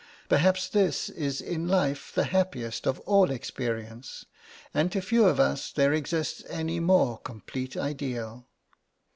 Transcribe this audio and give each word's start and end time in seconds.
Perhaps 0.29 0.69
this 0.69 1.09
is 1.09 1.41
in 1.41 1.67
life 1.67 2.11
the 2.15 2.23
happiest 2.23 2.87
of 2.87 2.99
all 3.01 3.29
experience, 3.29 4.25
and 4.73 4.91
to 4.91 4.99
few 4.99 5.25
of 5.25 5.39
us 5.39 5.71
there 5.71 5.93
exists 5.93 6.43
any 6.49 6.79
more 6.79 7.19
complete 7.19 7.77
ideal. 7.77 8.47